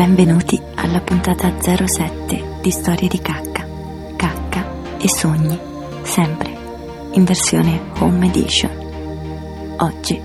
[0.00, 3.66] Benvenuti alla puntata 07 di Storie di Cacca,
[4.16, 5.60] Cacca e Sogni,
[6.04, 6.56] sempre
[7.12, 8.70] in versione Home Edition.
[9.76, 10.18] Oggi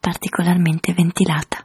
[0.00, 1.58] particolarmente ventilata.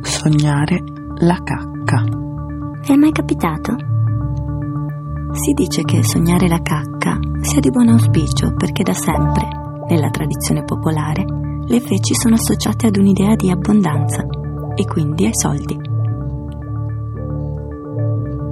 [0.00, 0.82] Sognare
[1.18, 2.04] la cacca.
[2.80, 3.76] Vi è mai capitato?
[5.32, 10.64] Si dice che sognare la cacca sia di buon auspicio perché da sempre, nella tradizione
[10.64, 11.24] popolare,
[11.66, 14.24] le feci sono associate ad un'idea di abbondanza
[14.74, 15.78] e quindi ai soldi.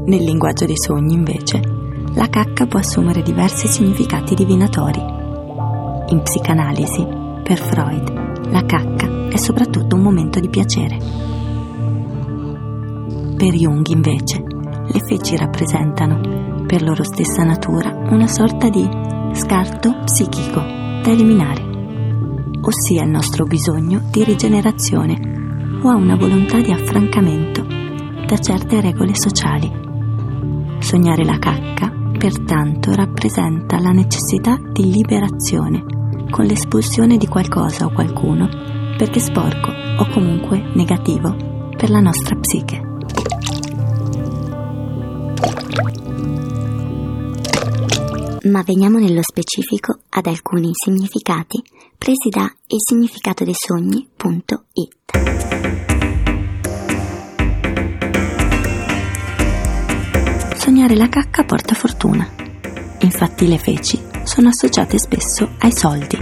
[0.05, 1.61] Nel linguaggio dei sogni, invece,
[2.15, 5.01] la cacca può assumere diversi significati divinatori.
[6.09, 7.07] In psicanalisi,
[7.43, 10.97] per Freud, la cacca è soprattutto un momento di piacere.
[13.37, 14.43] Per Jung, invece,
[14.87, 18.89] le feci rappresentano, per loro stessa natura, una sorta di
[19.33, 26.71] scarto psichico da eliminare, ossia il nostro bisogno di rigenerazione o a una volontà di
[26.71, 27.67] affrancamento
[28.25, 29.71] da certe regole sociali.
[30.79, 35.85] Sognare la cacca, pertanto, rappresenta la necessità di liberazione
[36.31, 38.49] con l'espulsione di qualcosa o qualcuno
[38.97, 41.35] perché sporco o comunque negativo
[41.77, 42.92] per la nostra psiche.
[48.45, 51.63] Ma veniamo nello specifico ad alcuni significati
[51.97, 54.17] presi da il significato dei sogni.it.
[60.57, 62.29] Sognare la cacca porta fortuna.
[63.03, 66.19] Infatti le feci sono associate spesso ai soldi.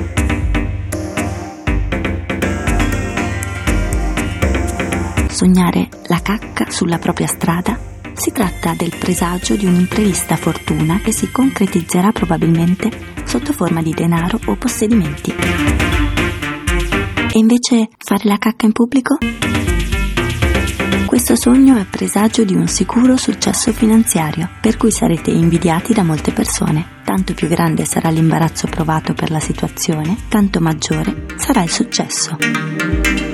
[5.31, 7.90] Sognare la cacca sulla propria strada
[8.21, 12.91] si tratta del presagio di un'imprevista fortuna che si concretizzerà probabilmente
[13.25, 15.33] sotto forma di denaro o possedimenti.
[17.33, 19.17] E invece fare la cacca in pubblico?
[21.07, 26.31] Questo sogno è presagio di un sicuro successo finanziario, per cui sarete invidiati da molte
[26.33, 26.99] persone.
[27.05, 33.30] Tanto più grande sarà l'imbarazzo provato per la situazione, tanto maggiore sarà il successo.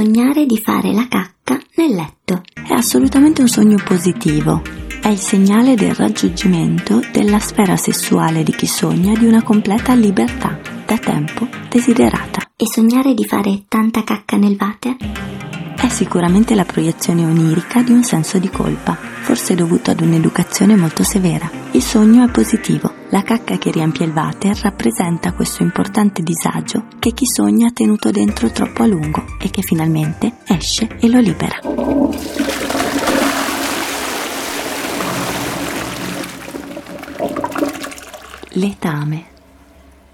[0.00, 2.40] Sognare di fare la cacca nel letto.
[2.54, 4.62] È assolutamente un sogno positivo.
[4.98, 10.58] È il segnale del raggiungimento della sfera sessuale di chi sogna di una completa libertà,
[10.86, 12.50] da tempo desiderata.
[12.56, 15.49] E sognare di fare tanta cacca nel water?
[15.82, 21.02] È sicuramente la proiezione onirica di un senso di colpa, forse dovuto ad un'educazione molto
[21.02, 21.50] severa.
[21.70, 22.92] Il sogno è positivo.
[23.08, 28.10] La cacca che riempie il water rappresenta questo importante disagio che chi sogna ha tenuto
[28.10, 31.58] dentro troppo a lungo e che finalmente esce e lo libera.
[38.50, 39.24] Letame,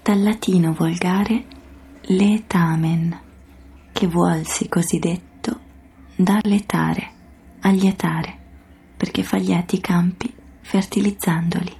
[0.01, 1.43] dal latino volgare
[2.03, 3.19] letamen,
[3.91, 5.26] che vuolsi cosiddetto
[6.19, 7.09] da letare,
[7.59, 8.35] allietare,
[8.97, 11.75] perché fa lieti i campi fertilizzandoli.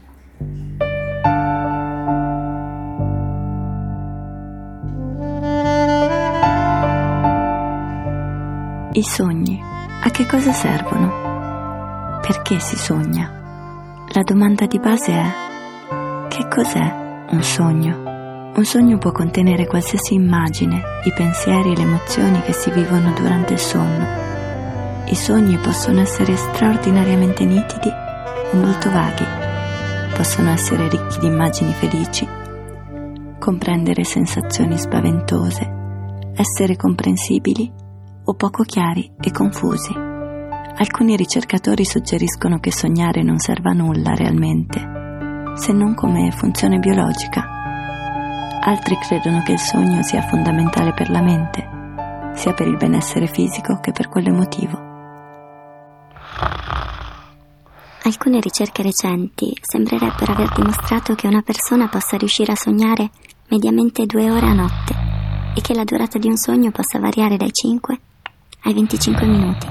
[8.94, 9.60] I sogni,
[10.04, 12.20] a che cosa servono?
[12.22, 14.04] Perché si sogna?
[14.10, 18.52] La domanda di base è che cos'è un sogno?
[18.56, 23.54] Un sogno può contenere qualsiasi immagine, i pensieri e le emozioni che si vivono durante
[23.54, 24.27] il sonno.
[25.10, 29.24] I sogni possono essere straordinariamente nitidi o molto vaghi,
[30.14, 32.28] possono essere ricchi di immagini felici,
[33.40, 37.72] comprendere sensazioni spaventose, essere comprensibili
[38.26, 39.94] o poco chiari e confusi.
[39.94, 47.46] Alcuni ricercatori suggeriscono che sognare non serva a nulla realmente, se non come funzione biologica.
[48.62, 51.66] Altri credono che il sogno sia fondamentale per la mente,
[52.34, 54.87] sia per il benessere fisico che per quello emotivo.
[58.08, 63.10] Alcune ricerche recenti sembrerebbero aver dimostrato che una persona possa riuscire a sognare
[63.50, 64.96] mediamente due ore a notte
[65.54, 68.00] e che la durata di un sogno possa variare dai 5
[68.62, 69.68] ai 25 minuti.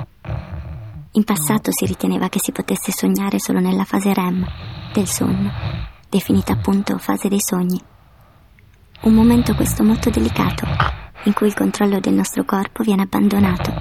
[1.12, 4.47] In passato si riteneva che si potesse sognare solo nella fase REM
[4.93, 5.50] del sonno,
[6.11, 7.81] definita appunto fase dei sogni.
[9.00, 10.67] Un momento questo molto delicato,
[11.23, 13.73] in cui il controllo del nostro corpo viene abbandonato,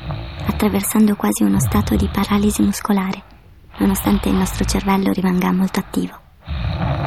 [0.46, 3.35] attraversando quasi uno stato di paralisi muscolare,
[3.78, 6.20] nonostante il nostro cervello rimanga molto attivo.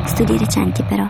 [0.04, 1.08] Studi recenti, però,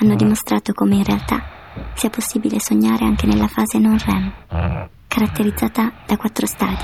[0.00, 1.56] hanno dimostrato come in realtà
[1.94, 6.82] sia possibile sognare anche nella fase non REM, caratterizzata da quattro stadi,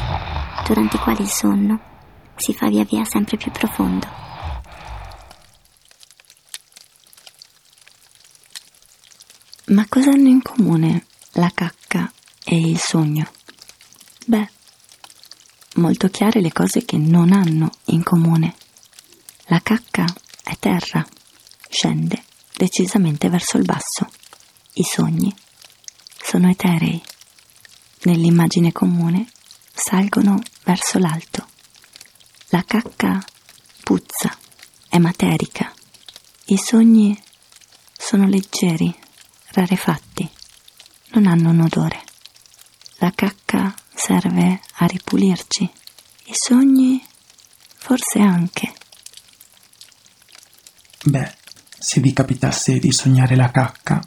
[0.67, 1.81] durante i quali il sonno
[2.37, 4.23] si fa via via sempre più profondo.
[9.67, 12.11] Ma cosa hanno in comune la cacca
[12.45, 13.27] e il sogno?
[14.27, 14.51] Beh,
[15.75, 18.55] molto chiare le cose che non hanno in comune.
[19.47, 20.07] La cacca
[20.43, 21.07] è terra,
[21.69, 22.23] scende
[22.57, 24.09] decisamente verso il basso.
[24.75, 25.35] I sogni
[26.23, 27.03] sono eterei.
[28.03, 29.29] Nell'immagine comune
[29.73, 31.47] salgono verso l'alto.
[32.49, 33.25] La cacca
[33.83, 34.37] puzza,
[34.89, 35.73] è materica.
[36.47, 37.21] I sogni
[37.97, 38.95] sono leggeri,
[39.49, 40.29] rarefatti,
[41.13, 42.03] non hanno un odore.
[42.99, 45.71] La cacca serve a ripulirci,
[46.25, 47.05] i sogni
[47.77, 48.73] forse anche.
[51.05, 51.35] Beh,
[51.79, 54.03] se vi capitasse di sognare la cacca,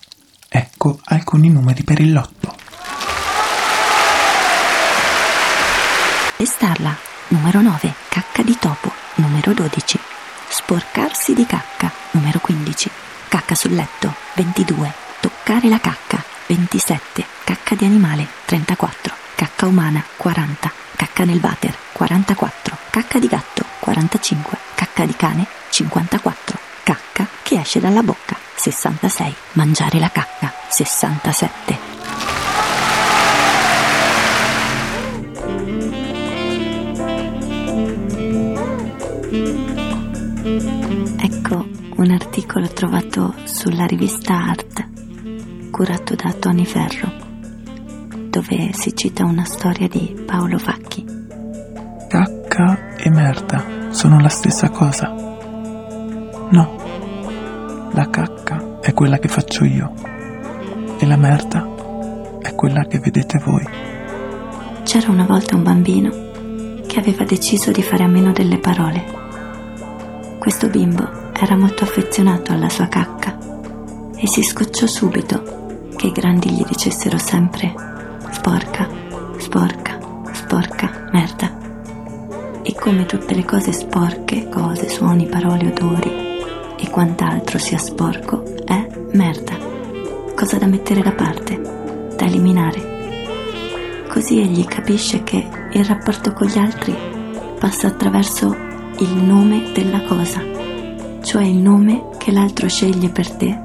[0.49, 2.55] ecco alcuni numeri per il lotto.
[6.37, 6.95] Pestarla,
[7.29, 9.99] numero 9, cacca di topo, numero 12.
[10.49, 12.89] Sporcarsi di cacca, numero 15.
[13.27, 14.93] Cacca sul letto, 22.
[15.19, 17.25] Toccare la cacca, 27.
[17.43, 18.36] Cacca di animale, 34.
[19.67, 20.71] Umana, 40.
[20.95, 22.77] Cacca nel water, 44.
[22.89, 24.57] Cacca di gatto, 45.
[24.75, 26.57] Cacca di cane, 54.
[26.83, 29.35] Cacca che esce dalla bocca, 66.
[29.53, 31.77] Mangiare la cacca, 67.
[41.19, 44.87] Ecco un articolo trovato sulla rivista Art,
[45.71, 47.26] curato da Tony Ferro,
[48.39, 51.03] dove si cita una storia di Paolo Facchi.
[52.07, 55.11] Cacca e merda sono la stessa cosa.
[56.51, 59.91] No, la cacca è quella che faccio io
[60.99, 61.67] e la merda
[62.39, 63.67] è quella che vedete voi.
[64.83, 66.11] C'era una volta un bambino
[66.85, 69.15] che aveva deciso di fare a meno delle parole
[70.37, 73.35] questo bimbo era molto affezionato alla sua cacca
[74.15, 77.95] e si scocciò subito che i grandi gli dicessero sempre
[78.47, 78.87] sporca,
[79.39, 79.99] sporca,
[80.31, 81.51] sporca, merda.
[82.61, 86.09] E come tutte le cose sporche, cose, suoni, parole, odori
[86.79, 89.57] e quant'altro sia sporco, è merda.
[90.33, 91.59] Cosa da mettere da parte,
[92.15, 94.05] da eliminare.
[94.07, 96.95] Così egli capisce che il rapporto con gli altri
[97.59, 98.55] passa attraverso
[98.99, 100.41] il nome della cosa,
[101.21, 103.59] cioè il nome che l'altro sceglie per te,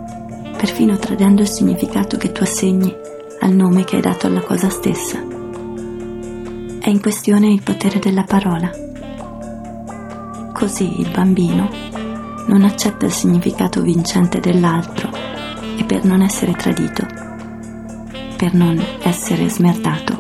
[0.57, 3.11] perfino tradendo il significato che tu assegni
[3.43, 5.19] al nome che hai dato alla cosa stessa.
[5.19, 8.71] È in questione il potere della parola.
[10.53, 11.69] Così il bambino
[12.47, 15.11] non accetta il significato vincente dell'altro
[15.77, 17.05] e per non essere tradito,
[18.37, 20.19] per non essere smerdato,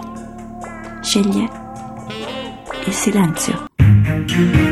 [1.00, 1.48] sceglie
[2.84, 4.71] il silenzio.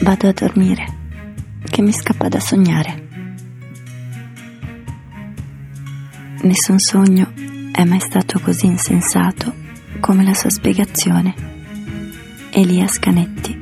[0.00, 0.86] Vado a dormire,
[1.64, 3.08] che mi scappa da sognare.
[6.42, 7.32] Nessun sogno
[7.72, 9.54] è mai stato così insensato
[10.00, 11.34] come la sua spiegazione.
[12.50, 13.58] Elia Scanetti.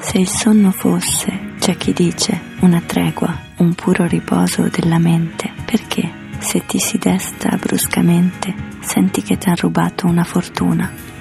[0.00, 6.10] Se il sonno fosse, c'è chi dice, una tregua, un puro riposo della mente, perché
[6.38, 11.15] se ti si desta bruscamente senti che ti ha rubato una fortuna?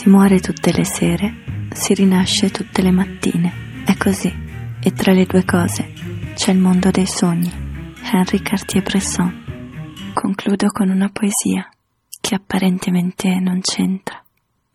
[0.00, 3.84] Si muore tutte le sere, si rinasce tutte le mattine.
[3.84, 4.32] È così.
[4.82, 5.92] E tra le due cose
[6.34, 7.52] c'è il mondo dei sogni.
[8.10, 10.12] Henri Cartier-Bresson.
[10.14, 11.68] Concludo con una poesia
[12.18, 14.24] che apparentemente non c'entra,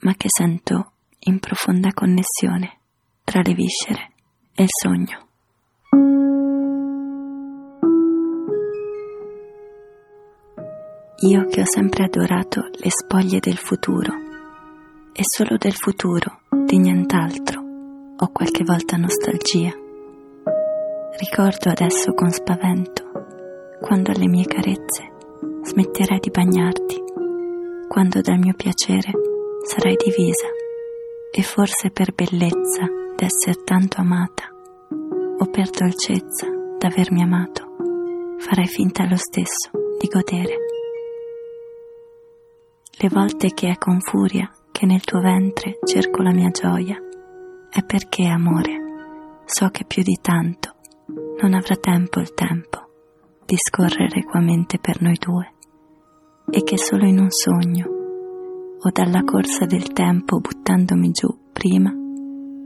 [0.01, 0.91] ma che sento
[1.21, 2.77] in profonda connessione
[3.23, 4.11] tra le viscere
[4.53, 5.27] e il sogno.
[11.21, 14.24] Io che ho sempre adorato le spoglie del futuro
[15.17, 17.63] e solo del futuro, di nient'altro,
[18.17, 19.71] ho qualche volta nostalgia.
[21.17, 23.03] Ricordo adesso con spavento
[23.79, 25.13] quando alle mie carezze
[25.63, 27.01] smetterai di bagnarti,
[27.87, 29.11] quando dal mio piacere
[29.65, 30.47] sarai divisa
[31.31, 34.49] e forse per bellezza d'esser tanto amata
[35.37, 37.63] o per dolcezza d'avermi amato
[38.37, 40.57] farai finta lo stesso di godere.
[42.97, 46.97] Le volte che è con furia che nel tuo ventre cerco la mia gioia,
[47.69, 48.83] è perché, amore,
[49.47, 50.73] So che più di tanto
[51.39, 52.89] non avrà tempo il tempo
[53.45, 55.53] di scorrere equamente per noi due
[56.49, 57.85] e che solo in un sogno
[58.79, 61.93] o dalla corsa del tempo buttandomi giù prima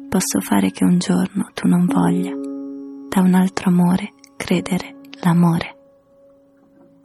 [0.07, 2.33] posso fare che un giorno tu non voglia
[3.09, 5.77] da un altro amore credere l'amore.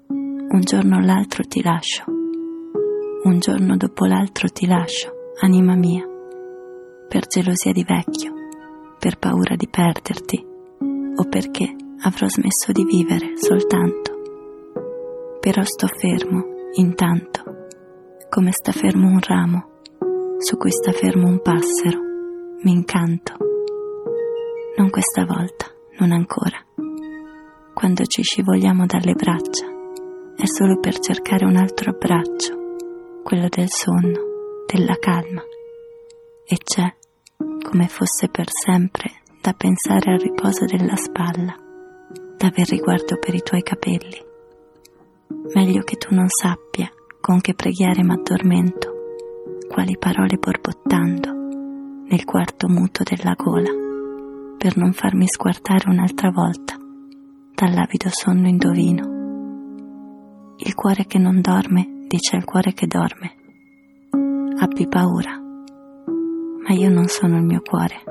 [0.06, 2.04] Un giorno o l'altro ti lascio,
[3.25, 6.04] un giorno dopo l'altro ti lascio, anima mia,
[7.09, 8.33] per gelosia di vecchio,
[8.99, 10.47] per paura di perderti
[11.16, 14.12] o perché avrò smesso di vivere soltanto.
[15.40, 17.43] Però sto fermo, intanto,
[18.28, 19.69] come sta fermo un ramo,
[20.38, 21.99] su cui sta fermo un passero,
[22.62, 23.37] mi incanto.
[24.76, 25.66] Non questa volta,
[25.99, 26.59] non ancora.
[27.73, 29.66] Quando ci scivoliamo dalle braccia,
[30.37, 32.63] è solo per cercare un altro abbraccio,
[33.25, 34.21] quello del sonno,
[34.71, 35.43] della calma.
[36.47, 36.95] E c'è,
[37.69, 41.59] come fosse per sempre, da pensare al riposo della spalla
[42.37, 44.23] d'aver riguardo per i tuoi capelli.
[45.54, 46.90] Meglio che tu non sappia
[47.21, 48.93] con che preghiere m'addormento,
[49.69, 51.33] quali parole borbottando
[52.07, 53.71] nel quarto muto della gola,
[54.59, 56.76] per non farmi sguardare un'altra volta
[57.54, 59.12] dall'avido sonno indovino.
[60.59, 63.34] Il cuore che non dorme dice al cuore che dorme.
[64.58, 65.38] Abbi paura,
[66.66, 68.02] ma io non sono il mio cuore.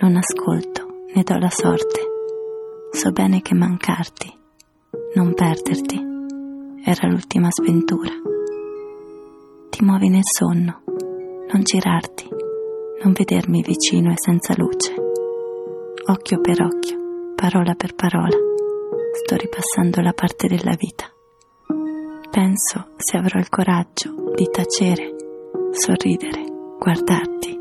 [0.00, 2.08] Non ascolto né do la sorte
[2.90, 4.32] So bene che mancarti,
[5.14, 5.96] non perderti,
[6.84, 8.10] era l'ultima sventura.
[9.70, 10.82] Ti muovi nel sonno,
[11.52, 12.28] non girarti,
[13.04, 14.94] non vedermi vicino e senza luce.
[16.06, 16.98] Occhio per occhio,
[17.36, 18.36] parola per parola,
[19.12, 21.12] sto ripassando la parte della vita.
[22.30, 25.14] Penso se avrò il coraggio di tacere,
[25.72, 26.44] sorridere,
[26.78, 27.58] guardarti,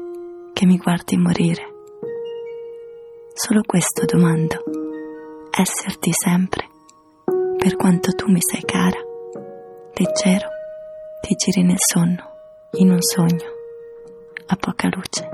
[0.54, 1.74] che mi guardi morire.
[3.34, 4.62] Solo questo domando
[5.52, 6.68] esserti sempre,
[7.58, 9.00] per quanto tu mi sei cara,
[9.94, 10.48] leggero,
[11.22, 12.24] ti giri nel sonno,
[12.74, 13.50] in un sogno,
[14.48, 15.30] a poca luce.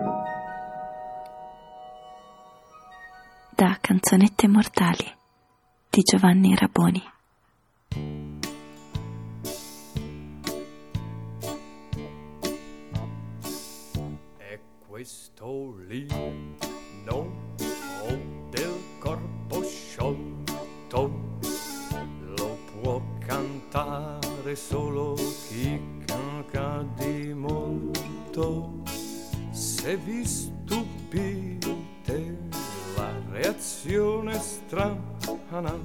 [3.50, 5.12] Da Canzonette Mortali
[5.90, 7.13] di Giovanni Raboni.
[14.94, 16.06] Questo lì
[17.04, 17.56] non
[18.02, 21.40] ho del corpo sciolto,
[22.38, 25.16] lo può cantare solo
[25.48, 28.84] chi canca di molto.
[29.50, 31.78] Se vi stupite
[32.96, 35.76] la reazione strana,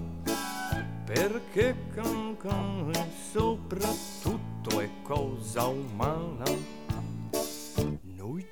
[1.06, 5.97] perché cancare soprattutto è cosa umana.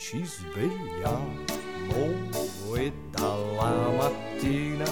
[0.08, 1.44] Ci svegliamo
[2.76, 4.84] e dalla mattina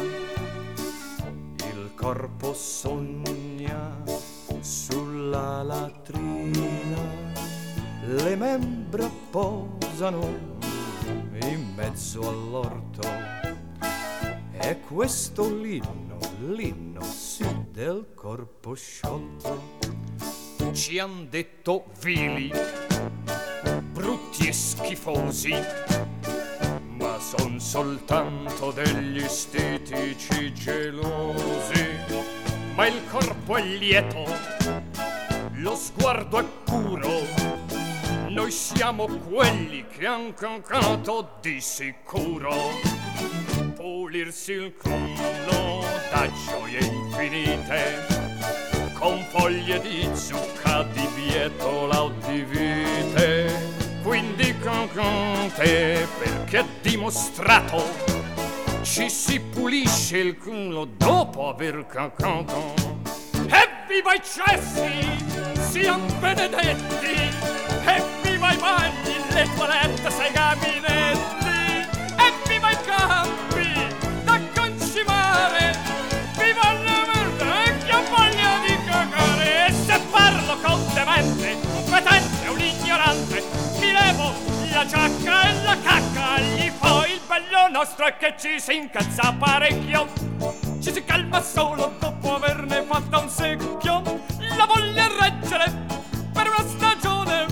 [1.71, 4.03] il corpo sogna
[4.59, 6.99] sulla latrina,
[8.07, 10.37] le membra posano
[11.43, 13.09] in mezzo all'orto.
[14.51, 19.79] E questo l'inno, l'inno sì del corpo sciolto.
[20.73, 22.51] Ci han detto vili,
[23.95, 25.55] brutti e schifosi,
[26.99, 31.93] ma son soltanto degli stitici gelosi.
[32.75, 34.25] Ma il corpo è lieto,
[35.53, 37.23] lo sguardo è puro.
[38.31, 42.53] Noi siamo quelli che han cancato di sicuro.
[43.77, 48.07] Pulirsi il collo da gioie infinite,
[48.99, 53.84] con foglie di zucca, di bietola o di vite.
[54.15, 57.83] Quindi cancante perché è dimostrato
[58.83, 62.75] ci si pulisce il culo dopo aver cancato.
[63.33, 67.29] Evviva i cessi, siamo benedetti!
[67.85, 71.44] Evviva i bagni, le toilette, sei gabinetti!
[84.85, 89.35] La giacca e la cacca, gli fo il bello nostro è che ci si incazza
[89.39, 90.07] parecchio.
[90.81, 94.03] Ci si calma solo dopo averne fatto un secchio.
[94.57, 95.73] La voglia reggere
[96.33, 97.47] per una stagione.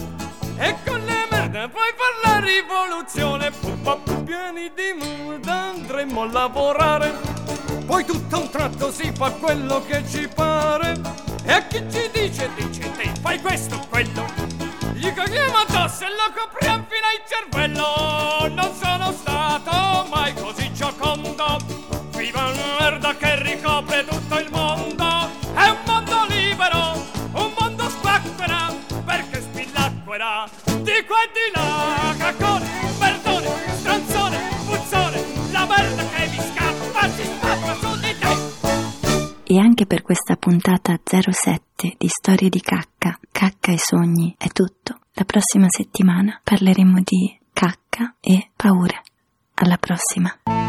[0.58, 3.50] E con le merde puoi far la rivoluzione.
[3.50, 7.14] Puppa pieni di merda andremo a lavorare.
[7.86, 11.00] Poi tutto a un tratto si fa quello che ci pare.
[11.44, 14.71] E a chi ci dice, dice te, fai questo quello
[15.02, 18.54] gli cogniamo addosso e lo copriamo fino al cervello.
[18.54, 21.58] Non sono stato mai così giocondo.
[22.16, 25.04] Viva la merda che ricopre tutto il mondo.
[25.54, 28.72] È un mondo libero un mondo squacquera
[29.04, 30.48] perché spillacquera.
[30.64, 37.24] Di qua e di là caccone perdone stronzone puzzone la merda che mi scappa si
[37.24, 39.52] spacca su di te.
[39.52, 44.98] E anche per questa puntata 07 di Storie di Cacca cacca e sogni è tutto.
[45.14, 49.02] La prossima settimana parleremo di cacca e paure.
[49.54, 50.61] Alla prossima.